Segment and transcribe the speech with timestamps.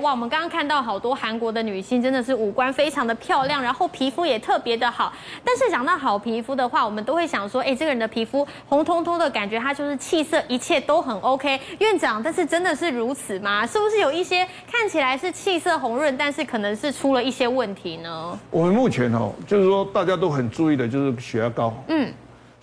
[0.00, 5.12] 哇，我们刚刚看到好多韩国的女星，真的是五官非常的漂亮，然后皮肤也特别的好。
[5.44, 11.60] 但是讲到好皮肤的话，我们都会想说，哎，这个人的皮肤红彤彤的感觉，他就是气色一切都很 OK。
[11.78, 13.66] 院长，但是真的是如此吗？
[13.66, 18.38] 是不是有一些看起来是气色红润，但是可能是出了一些问题呢？
[18.50, 21.70] 我们目前哦，就是说大家都很注意的，就是血压高。
[21.88, 22.10] 嗯，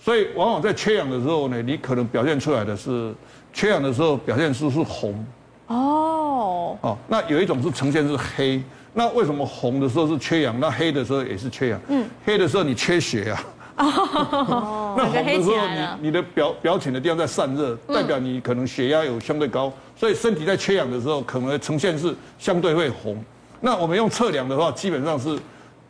[0.00, 3.14] 所以往往在缺氧的时候呢，你可能表现出来的是
[3.52, 5.24] 缺氧的时候表现出是红。
[5.68, 5.99] 哦
[6.40, 8.62] 哦，那有一种是呈现是黑，
[8.94, 11.80] 那为什么红的时候是缺氧，那黑的时候也是缺氧？
[11.88, 13.44] 嗯，黑的时候你缺血啊。
[13.76, 23.22] 哦， 那红的时候你你的表表浅的地方在散热，代表你可能血压有相对高，所以身体在缺氧的时候可能呈现是相对会红。
[23.60, 25.38] 那我们用测量的话，基本上是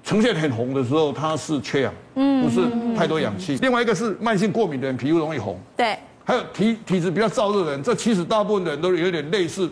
[0.04, 2.60] 呈现很红的时候，它是缺氧，嗯，不是
[2.96, 3.56] 太多氧气。
[3.62, 5.58] 另外一个是慢性过敏的人皮肤容易红。
[5.76, 5.96] 对。
[6.22, 9.68] 还有体体质比较燥热的人，这其实大部分的人都有点类似，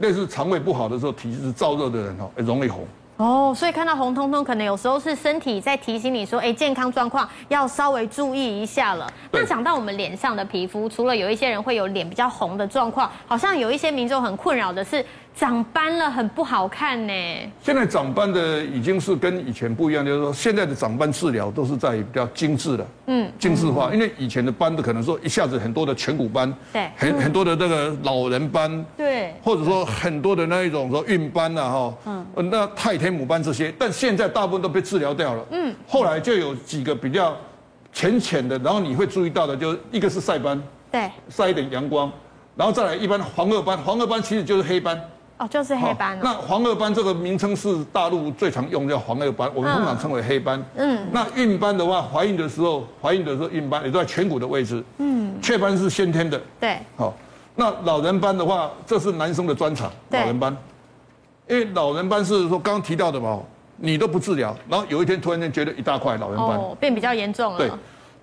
[0.00, 2.86] 类似肠胃不好的时候，体质燥热的人哦，容易红。
[3.18, 9.06] 哦，所以看到红彤彤，可能有时候是身体在提醒你说，哎，健康状况要稍微注意一下了。
[9.30, 15.04] 那讲到我们脸上的皮肤，除了有一些人会有脸比较红的状况，好像有一些民众很困扰的是。
[15.34, 17.12] 长斑了，很不好看呢。
[17.62, 23.90] 现在长斑的已经是跟以前不一样，就是说现在的长斑治疗都是在比较精致的，嗯，精致化。
[23.94, 37.34] 因为以前的斑的可能说一下子很多的颧骨斑，对，很很多的这个老人斑，对，或者说很多的那一种说孕斑呐，哈，嗯，那太天母斑这些，但现在大部分都被治疗掉了，嗯，后来就有几个比较
[37.94, 42.12] 浅浅的，然后你会注意到的，就一个是晒斑，对，晒一点阳光，
[42.56, 45.00] 然后再来一般黄褐斑，黄褐斑其实就是黑斑。
[45.40, 46.18] 哦，就是黑斑。
[46.22, 50.62] 那黄褐斑这个名称是大陆最常用，叫黄褐斑，我们通常称为黑斑。
[50.76, 50.98] 嗯。
[51.10, 54.84] 那孕斑的话，怀孕的时候，怀孕的时候孕斑也都在颧骨的位置。
[54.98, 55.34] 嗯。
[55.40, 56.38] 雀斑是先天的。
[56.60, 56.78] 对。
[56.94, 57.14] 好，
[57.56, 59.90] 那老人斑的话，这是男生的专长。
[60.10, 60.54] 老人斑。
[61.48, 63.40] 因为老人斑是说刚刚提到的嘛，
[63.78, 66.48] 你都不治疗，然后有一天突然间觉得一大块老人斑。
[66.50, 67.58] 哦，变比较严重了。
[67.58, 67.70] 对。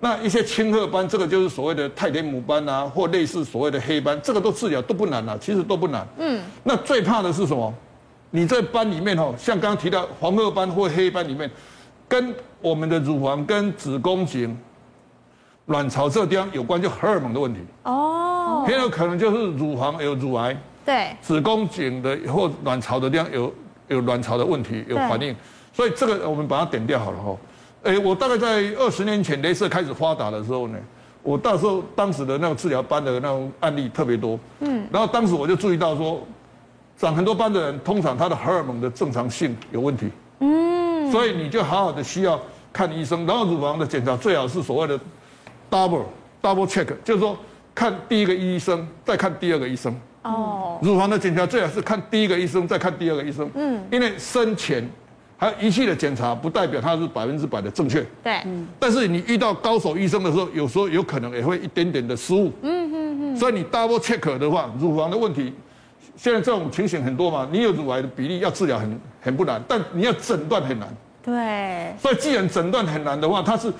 [0.00, 6.06] 那一些青褐斑，这个就是所谓的泰田母斑啊，或类似所谓的黑斑，这个都治疗都不难啊，其实都不难。
[6.18, 6.40] 嗯。
[6.62, 7.74] 那最怕的是什么？
[8.30, 11.50] 你在斑里面哦，像刚刚提到黄褐斑或黑斑里面，
[12.06, 14.56] 跟我们的乳房、跟子宫颈、
[15.66, 17.60] 卵巢这个地方有关，就荷尔蒙的问题。
[17.82, 18.64] 哦。
[18.66, 20.56] 很有可能就是乳房有乳癌。
[20.84, 21.08] 对。
[21.20, 23.52] 子宫颈的或卵巢的地方有
[23.88, 25.34] 有卵巢的问题有反应，
[25.72, 27.36] 所以这个我们把它点掉好了哈。
[27.84, 30.78] 哎，我大概在二十年前，镭射开始发达的时候呢，
[31.22, 36.20] 我到时候当时的那个治疗斑的那种案例特别多，嗯，然后当时我就注意到说，
[36.96, 40.08] 长很多斑的人，通常他的荷尔蒙的正常性有问题，
[40.40, 42.38] 嗯，所以你就好好的需要
[42.72, 44.98] 看医生，然后乳房的检查最好是所谓的
[45.70, 46.02] double
[46.42, 47.38] double check，就是说
[47.74, 54.86] 看第一个医生，再看第二个医生，哦，乳房的检查最好是看第一个医生，再看第二个医生，嗯，因为生前。
[55.40, 58.04] 还有仪器的检查不代表它是百分之百的正确。
[58.24, 58.42] 对，
[58.76, 62.52] 但是你遇到高手医生的时候，有时候有可能也会一点点的失误。
[62.62, 63.36] 嗯嗯嗯。
[63.36, 65.54] 所以你 double check 的话，乳房的问题，
[66.16, 67.48] 现在这种情形很多嘛。
[67.52, 70.88] 你有乳癌的比例要治疗很很不难，但你要诊断很难。
[71.22, 71.94] 对。
[72.00, 73.70] 所以既然诊断很难的话，它是，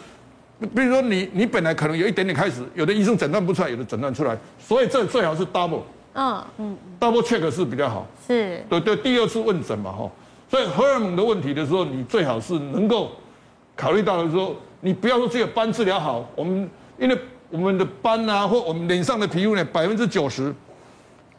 [0.60, 5.82] 比如说你你本来可能有一点点开始，有的医生诊断不出来，有的诊断出来，所以这最好是 double。
[6.14, 6.76] 嗯嗯。
[7.00, 8.06] double check 是比较好。
[8.24, 8.64] 是。
[8.70, 10.08] 对对，第二次问诊嘛，哈。
[10.50, 13.10] 所以荷尔蒙的问题的时候，你最好是能够
[13.76, 17.18] 考虑到的时候，你不要说只有斑治疗好，我们因为
[17.50, 20.54] 我们的斑啊，或我们脸上的皮肤呢，百分之九十，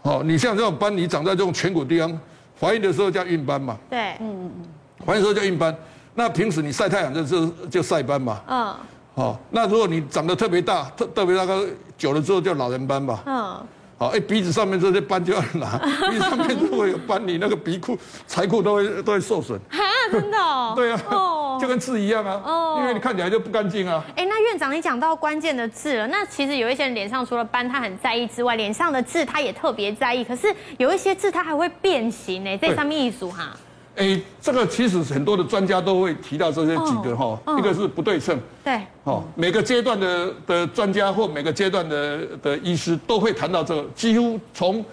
[0.03, 2.19] 哦，你像这种斑，你长在这种颧骨地方，
[2.59, 4.65] 怀孕的时候叫孕斑嘛，对，嗯嗯嗯，
[5.05, 5.75] 怀孕的时候叫孕斑，
[6.13, 8.75] 那平时你晒太阳就就就晒斑嘛，嗯，
[9.15, 11.67] 好，那如果你长得特别大，特特别大个
[11.97, 13.59] 久了之后叫老人斑吧，嗯。
[13.99, 15.77] 好，哎，鼻子上面这些斑就要拿，
[16.09, 19.59] 鼻子上面如果有斑，你那个鼻库、财库都会都会受损。
[19.69, 20.71] 哈，真的哦？
[20.77, 22.41] 对啊，哦，就跟痣一样啊。
[22.45, 24.01] 哦，因为你看起来就不干净啊。
[24.15, 30.23] 哎，那院长，你讲到关键的痣了，那其实有一些人脸上除了斑他很在意之外，脸上的痣他也特别在意。
[30.23, 33.53] 可是有一些痣它还会变形呢，这上面一组哈。
[33.99, 44.85] 哎，这个其实很多的专家都会提到这些几个哈，一个是不对称，对，哦，每个阶段的的专家或每个阶段的的医师都会谈到这个，几乎从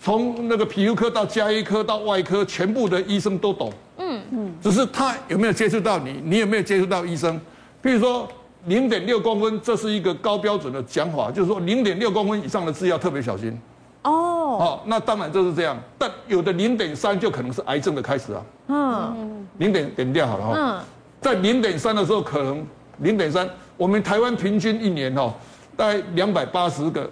[0.00, 7.38] 从那个皮肤科到加医科到外科，全部的医生都懂，嗯嗯，只是他有没有接触到你，你有没有接触到医生？
[7.82, 8.26] 比如说
[8.64, 13.60] 零点六公分，这是一个高标准的讲法，就是说零点六公分以上的痣要特别小心。
[14.04, 18.42] 哦，好，那当然就是这样，但有的零点三就可能是癌症的开始啊。
[18.68, 20.54] 嗯，零点点掉好了哈。
[20.56, 20.80] 嗯，
[21.20, 22.64] 在零点三的时候，可能
[22.98, 25.32] 零点三，我们台湾平均一年哦，
[25.76, 27.10] 大概两百八十个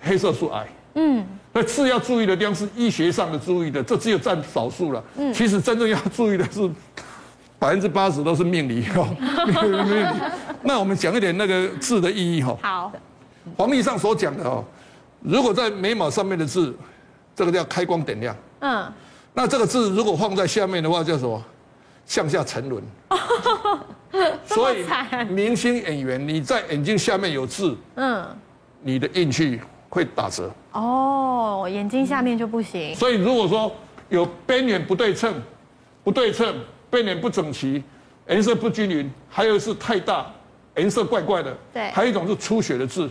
[0.00, 0.66] 黑色素癌。
[0.94, 5.04] 嗯，那痣要注意的地方是医学上的注意的，这只有占少数了。
[5.16, 6.68] 嗯，其实真正要注意的是
[7.58, 9.06] 百分之八十都是命理哦，
[9.46, 10.06] 命理。
[10.62, 12.56] 那我们讲一点那个字的意义哈。
[12.62, 12.92] 好，
[13.56, 14.64] 黄历上所讲的哦，
[15.28, 16.72] 如果在眉毛上面的痣，
[17.36, 18.34] 这个叫开光点亮。
[18.60, 18.90] 嗯，
[19.34, 21.44] 那这个痣如果放在下面的话，叫什么？
[22.06, 22.82] 向下沉沦。
[24.46, 24.86] 所以
[25.28, 28.26] 明星演员你在眼睛下面有痣，嗯，
[28.80, 29.60] 你的运气
[29.90, 30.50] 会打折。
[30.72, 32.94] 哦，眼睛下面就不行。
[32.94, 33.70] 所以如果说
[34.08, 35.34] 有边缘不对称、
[36.02, 36.56] 不对称、
[36.88, 37.84] 边缘不整齐、
[38.30, 40.26] 颜色不均匀，还有是太大、
[40.76, 43.06] 颜色怪怪的，对，还有一种是出血的痣，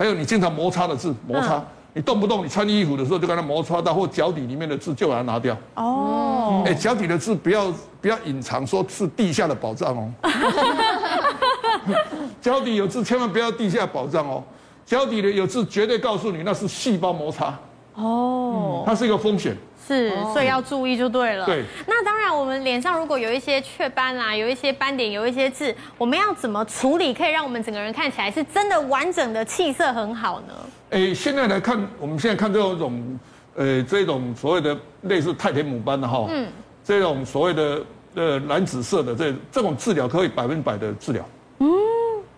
[0.00, 1.58] 还有你经常摩擦的字，摩擦。
[1.58, 5.56] 嗯你动不动你穿衣服的时候就跟它摩擦到，或脚底里面的痣就把它拿掉。
[5.74, 7.66] 哦，哎，脚底的痣不要
[8.00, 10.08] 不要隐藏，说是地下的宝藏哦。
[12.40, 14.40] 脚底有痣千万不要地下宝藏哦，
[14.86, 17.52] 脚底的有痣绝对告诉你那是细胞摩擦。
[17.94, 19.56] 哦，它是一个风险。
[19.86, 21.44] 是，所以要注意就对了。
[21.46, 30.54] 对，那当然，我们脸上如果有一些雀斑啦，有一些斑点，有一些痣，我们要怎么处理，可以让我们整个人看起来是真的完整的气色很好呢？
[30.90, 33.18] 哎，现在来看，我们现在看这种，
[33.56, 36.46] 呃，这种所谓的类似太田母斑的哈，嗯，
[36.84, 37.82] 这种所谓的
[38.14, 41.24] 呃蓝紫色的这这种治疗可以百分百的治疗。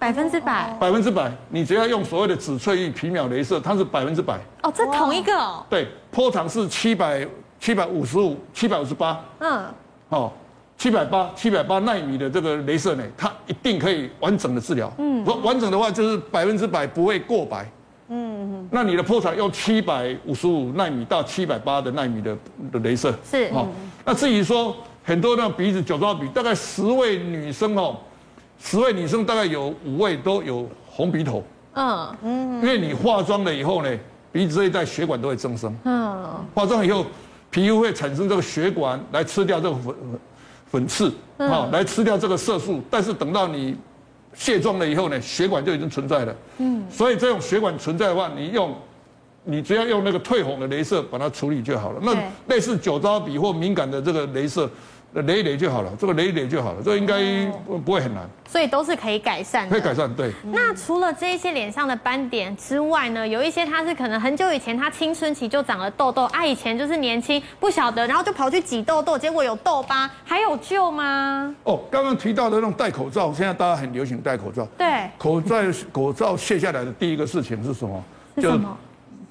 [0.02, 0.76] 嗯，百分之百。
[0.80, 4.36] 百分之百，你只要用所谓的紫翠玉皮秒镭射，它是百分之百。
[4.62, 5.64] 哦，这同一个哦。
[5.70, 7.26] 对，波长是七百。
[7.62, 9.64] 七百五十五，七百五十八，嗯，
[10.08, 10.32] 哦，
[10.76, 14.92] 七百八，七百八纳米的这个镭射呢，它一定可以完整的治疗。
[14.98, 17.70] 嗯，说完整的话就是百分之百不会过白。
[18.08, 22.36] 嗯，那你的波长用七百五十五纳米到七百八的纳米的
[22.72, 23.14] 的镭射。
[23.30, 23.68] 是，哦，
[24.04, 24.74] 那至于说
[25.04, 27.96] 很多那鼻子酒糟鼻，大概十位女生哦，
[28.62, 31.42] 十位女生大概有五位都有红鼻头。
[31.74, 33.98] 嗯嗯，因为你化妆了以后呢，
[34.30, 35.74] 鼻子这一带血管都会增生。
[35.84, 36.24] 嗯，
[36.54, 37.04] 化妆以后。
[37.54, 39.94] 皮肤会产生这个血管来吃掉这个粉
[40.70, 42.80] 粉刺，好，来吃掉这个色素。
[42.90, 43.76] 但是等到你
[44.32, 46.34] 卸妆了以后呢，血管就已经存在了。
[46.56, 48.74] 嗯，所以这种血管存在的话，你用，
[49.44, 52.00] 你只要用那个退红的镭射把它处理就好了。
[52.02, 52.16] 那
[52.46, 54.66] 类似酒糟鼻或敏感的这个镭射。
[55.14, 57.20] 雷一雷就好了，这个雷一雷就好了，这个应该
[57.84, 59.70] 不会很难，所以都是可以改善的。
[59.70, 60.32] 可以改善，对。
[60.44, 71.54] 那除了这一些脸上的斑点之外呢，有一些他是可能很久以前他青春期就长了痘痘，啊，以前就是年轻不晓得，然后就跑去挤痘痘，结果有痘疤，还有救吗？
[71.64, 74.66] 哦，刚刚提到的那种戴口罩，现在大家很流行戴口罩。
[74.78, 75.10] 对。
[75.18, 75.56] 口罩
[75.92, 78.02] 口罩卸下来的第一个事情是什么？
[78.36, 78.74] 是什么？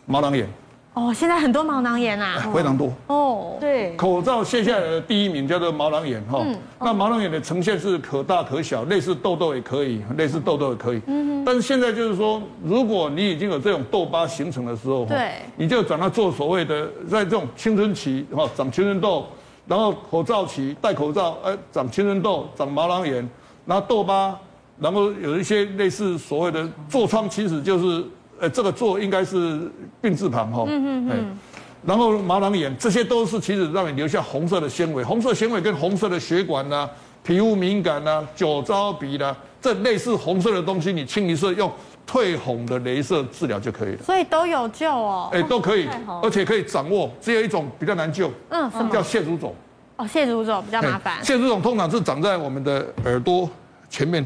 [0.05, 0.47] 毛囊炎。
[0.93, 2.91] 哦，现在很多毛囊炎啊，非常多。
[3.07, 6.41] 哦，对，口罩卸下来的第一名叫做毛囊炎哈。
[6.45, 6.57] 嗯。
[6.81, 11.01] 那毛囊炎的呈现是可大可小，类似痘痘也可以，类似痘痘也可以。
[11.07, 11.45] 嗯。
[11.45, 19.25] 但是现在就是说，如果你已经有这种痘疤形成的时候，对，你就找他做所谓的，在这种青春期哈长青春痘，
[19.65, 23.25] 然后口罩期戴口罩，哎长青春痘，长毛囊炎，
[23.65, 24.38] 然后痘疤，
[24.77, 28.03] 然后有一些类似所谓的痤疮，其实就是。
[28.41, 29.71] 呃，这个做应该是
[30.01, 31.38] 病字旁哈，嗯嗯嗯，
[31.85, 36.89] 然后毛囊炎，这些都是其实让你留下红色的纤维，红色纤维跟红色的血管呐、啊，
[37.23, 41.71] 皮肤敏感呐、啊，酒糟鼻啦，这类似红色的东西，你清一色用
[42.03, 44.03] 退红的镭射治疗就可以了。
[44.03, 45.88] 所以都有救哦，哎，都可以，
[46.23, 47.07] 而且可以掌握。
[47.21, 49.53] 只有一种比较难救，嗯，什么叫蟹足肿？
[49.97, 51.24] 哦，蟹足肿比较麻烦。
[51.24, 53.48] 蟹足肿通常是长在我们的耳朵
[53.88, 54.25] 前面，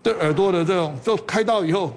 [0.00, 1.92] 对耳朵的这种，就开刀以后，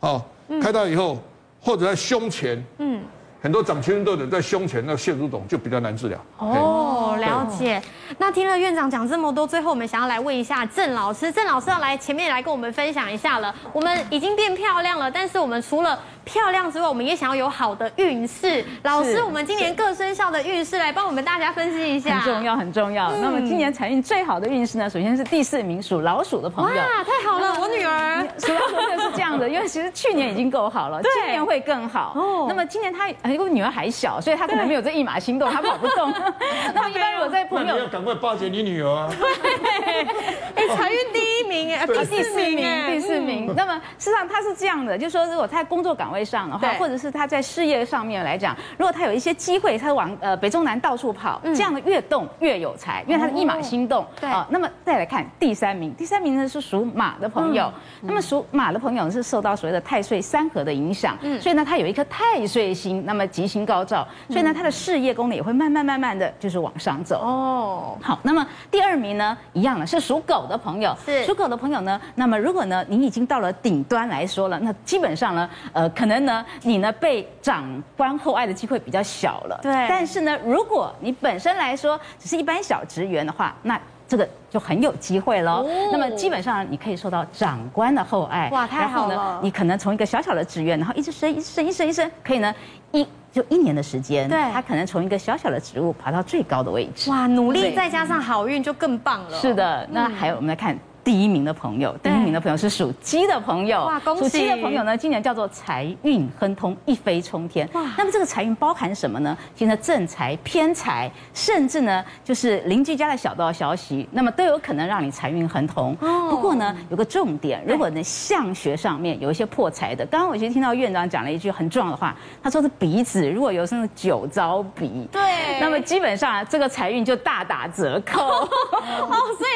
[0.00, 0.26] 好。
[0.60, 1.18] 开刀以后，
[1.60, 3.02] 或者在胸前，嗯，
[3.40, 6.18] 很多长青春痘的在胸前，那腺乳肿就比较难治疗。
[6.38, 7.80] 哦，了解。
[8.18, 13.54] 那听了院长讲这么多，最后我们想要来问一下郑老师，郑老师要来前面来跟我们分享一下了。
[13.72, 18.64] 我们已经变漂亮了，但是我们除了漂亮之外，我们也想要有好的运势。
[18.82, 22.20] 老师，我们今年各生肖的运势来帮我们大家分析一下。
[22.20, 23.08] 很重要，很重要。
[23.12, 24.88] 嗯、那么今年财运最好的运势呢？
[24.88, 26.76] 首先是第四名属老鼠的朋友。
[26.76, 27.60] 哇，太好了！
[27.60, 32.12] 我女儿属老鼠就是这样的，因为其实去年已经够好了，今年会更好。
[32.14, 32.46] 哦。
[32.48, 36.12] 那么今年她因为女儿还小，所以她可能没有这一马心动，她跑不动。
[36.74, 39.10] 那么一般如果在朋友，你要赶快抱紧你女儿啊。
[39.84, 40.06] 对。
[40.54, 43.52] 哎，财运第一名哎，第四名，第四名。
[43.56, 54.06] 那么事实上他是这样的，就是说如果他在工作岗位上的话，或者是他在事业上面来讲，如果他有一些机会，他往呃北中南到处跑，这样的越动越有财，因为他是一马心动。
[54.20, 57.72] 对啊，那么再来看第三名，第三名呢是属马的朋友。
[58.02, 67.20] 那么属马的朋友是受到所谓的太岁三合的影响，所以呢他有一颗太岁星，那么吉星高照，所以呢他的事业功能也会慢慢慢慢的就是往上走。
[67.22, 70.96] 哦，好，那么第二名呢一样是属狗的朋友。
[71.04, 77.64] 是属狗的朋友呢，那么如果呢，你已经到了顶端来说了，那基本上呢，呃，可能呢，你呢被长
[77.96, 79.58] 官厚爱的机会比较小了。
[79.62, 79.72] 对。
[79.88, 85.64] 但是呢，如果你本身来说只是一般小职员的话，那这个就很有机会喽。
[85.64, 88.50] 哦、那么基本上你可以受到长官的厚爱。
[88.50, 89.14] 哇，太好了！
[89.14, 92.54] 然后呢，你可能从一个小小的职员，然后一直升，一直升，一升，一升，可以呢
[92.90, 93.06] 一。
[93.32, 97.10] 就一年的时间，对，他可能从一个小小的植物爬到最高的位置。
[97.10, 99.38] 哇，努力再加上好运就更棒了。
[99.38, 100.78] 是的，那还有我们来看。
[101.04, 103.84] 第一名的朋友，第一名的朋友是属鸡的朋友。
[103.84, 104.22] 哇，恭喜！
[104.22, 107.68] 属鸡的朋友呢，今年叫做财运亨通，一飞冲天。
[107.72, 109.36] 哇，那么这个财运包含什么呢？
[109.56, 115.96] 现在正财、偏财，甚至呢，就是邻居家的小道消息，那么都有可能让你财运亨通。
[116.00, 116.28] 哦。
[116.30, 125.20] 不过呢，有个重点，如果呢相学上面有一些破财的，刚刚我其实听到院长讲了一句很重要的话，他说是鼻子如果有什么酒糟鼻，对，
[125.60, 128.22] 那么基本上这个财运就大打折扣。
[129.02, 129.51] 哦，所以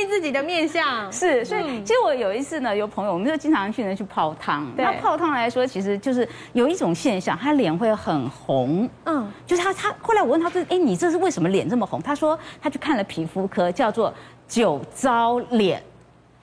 [0.00, 1.10] 意自己的面相。
[1.12, 4.66] 是，所以其实我有一次呢，有朋友，我们就经常去呢去泡汤。
[4.76, 8.88] 那泡汤来说，其实就是有一种现象，他脸会很红。
[9.04, 12.00] 嗯，就是他他后来我问他说，哎，你这是为什么脸这么红？
[12.00, 14.12] 他说他去看了皮肤科，叫做
[14.46, 15.82] 酒糟脸。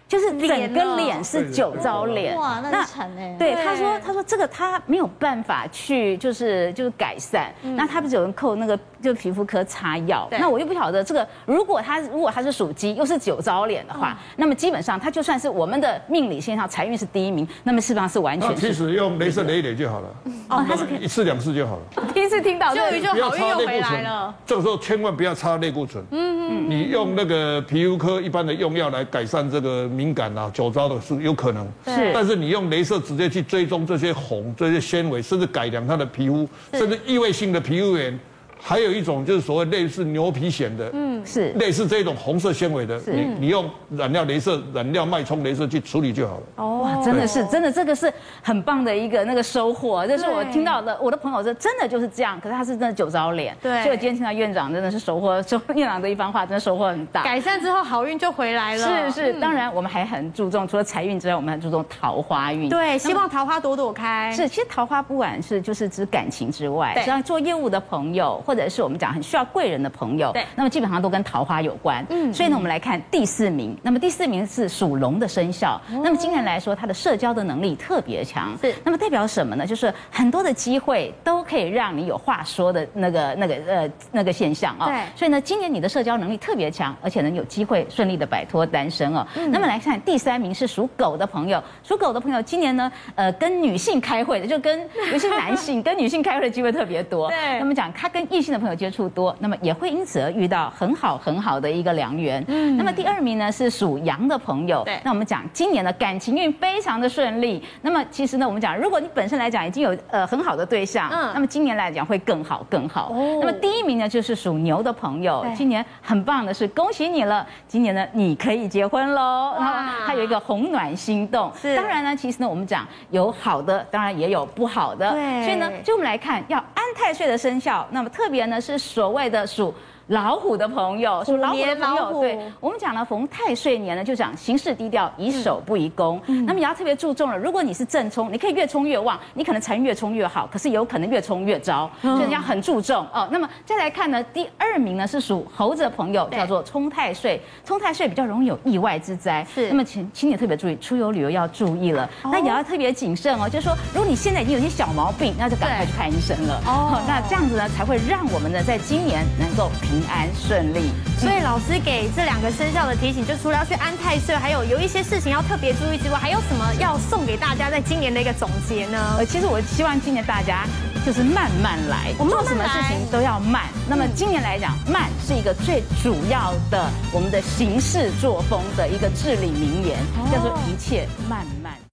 [0.07, 3.35] 就是整个脸是酒糟脸，哇，那惨哎！
[3.39, 7.51] 对，他说，他说这个他没有办法去，就是就是改善。
[7.75, 10.27] 那他不是有人扣那个就皮肤科擦药？
[10.31, 18.55] 那我又不晓得这个，如果他如果他是属鸡，又是酒糟脸的话，那么基本上他就算是我们的命理现象财运是第一名，那么是不是完全？
[18.55, 20.09] 其实用镭射雷一点就好了。
[20.49, 22.03] 哦，他是一次两次就好了。
[22.13, 24.35] 第一次听到，终于就好运又回来了。
[24.45, 26.03] 这个时候千万不要擦类固醇。
[26.11, 29.85] 嗯嗯，你用那个皮肤科一般的用药来改善这个。
[29.95, 38.19] 敏感啊，酒糟的是有可能，是，但是你用镭射直接去追踪这些红、这些纤维，甚至改良它的皮肤，甚至异位性的皮肤炎。
[38.61, 41.49] 还有一种就是所谓类似牛皮癣的，嗯，是。
[41.53, 46.43] 类似这种红色纤维的，你你用染料镭射、染料脉冲镭射去处理就好了。
[46.55, 57.23] 哦，哇，真的是，真的这个是很棒的一个那个收获，这是我听到的，我的朋友说真的就是这样，可是他是真的酒糟脸，对，所以我今天听到院长真的是收获，收院长的一番话真的收获很大。
[57.23, 64.31] 改善之后好运就回来了，是是，当然我们还很注重除了财运之外，我们还注重桃花运，对，希望桃花朵朵开。
[64.35, 72.05] 是，其实桃花不管是就是指感情之外，实际上做业务的朋友或者是我们讲很需要贵人的朋友，对，那么基本上都跟桃花有关。
[72.09, 73.75] 嗯，所以呢，我们来看第四名。
[73.81, 75.81] 那么第四名是属龙的生肖。
[76.03, 78.57] 那么今年来说，他的社交的能力特别强。
[78.61, 79.65] 是，那么代表什么呢？
[79.65, 84.87] 就是很多的机会都可以让你有话说的那个、那个、呃、那个现象啊。
[84.87, 84.95] 对。
[85.15, 89.25] 所以呢，今年你的社交能力特别强，而且呢，有机会顺利的摆脱单身哦。
[89.49, 91.61] 那么来看第三名是属狗的朋友。
[91.83, 94.79] 属狗的朋友今年呢，呃，跟女性开会的，就跟
[95.11, 97.29] 有些 男性跟女性开会的机会特别多。
[97.29, 97.59] 对。
[97.59, 99.35] 那么讲他跟异性的朋友接触多。
[99.39, 102.43] 那么也会因此而遇到很好很好的一个良缘。
[102.47, 104.83] 嗯，那么第二名呢是属羊的朋友。
[104.83, 107.63] 对，那我们讲今年的感情运非常的顺利。
[107.81, 113.09] 那么其实呢，我们讲如果你本身来讲已经有呃很好的对象，嗯，那么今年来讲会更好更好。
[113.11, 115.45] 哦，那么第一名呢就是属牛的朋友。
[115.55, 119.55] 今年很棒的是恭喜你了，今年呢你可以结婚喽。
[119.57, 119.73] 然后
[120.05, 121.51] 他有一个红暖心动。
[121.55, 125.11] 是，当然呢，其实呢我们讲有好的，当然也有不好的。
[125.11, 129.71] 对，所以呢，就我们来看要安太岁的生肖，那么特特别呢是所谓的属。
[130.07, 136.21] 老虎的朋友，属老虎的朋友，对，我们讲了逢太岁年呢，就讲行事低调，宜守不宜攻。
[136.27, 143.27] 嗯、那么也要特别注重了，如果你是正冲，你可以越冲越旺，你可能财运越冲越好，可是有可能越冲越糟，所以你要很注重哦。
[143.31, 149.43] 那么再来看呢，第二名呢是属猴子的朋友，叫做冲太岁，冲太岁比较容易有意外之灾。
[149.51, 153.49] 是，那么请请你特别注意，出游旅游要注意了，那也要特别谨慎哦。
[153.49, 156.61] 就是说，如果你现在已经有些小毛病，那就赶快去看医生了。
[156.67, 159.94] 哦，那这样子呢，才会让我们呢，在今年能够平。
[159.95, 169.15] 平安顺利，所以老师给这两个生肖的提醒，就除了要去安太岁，还有有一些事情要特别注意之外，还有什么要送给大家在今年的一个总结呢？
[169.17, 170.67] 呃，其实我希望今年大家
[171.05, 173.63] 就是慢慢来，我们做什么事情都要慢。
[173.87, 179.97] 那么今年来讲，慢是一个最主要的我们的行事作风的一个至理名言，
[180.29, 181.84] 叫做一切慢慢。